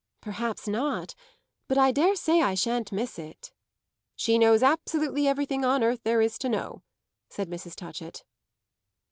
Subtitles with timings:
[0.19, 1.13] "Perhaps not.
[1.67, 3.53] But I dare say I shan't miss it."
[4.15, 6.81] "She knows absolutely everything on earth there is to know,"
[7.29, 7.75] said Mrs.
[7.75, 8.23] Touchett.